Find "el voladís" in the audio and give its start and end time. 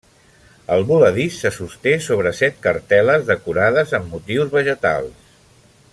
0.75-1.35